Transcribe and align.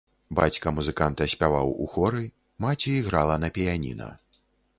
Бацька 0.37 0.71
музыканта 0.77 1.27
спяваў 1.33 1.69
у 1.83 1.89
хоры, 1.93 2.23
маці 2.67 2.89
іграла 3.03 3.35
на 3.45 3.53
піяніна. 3.61 4.09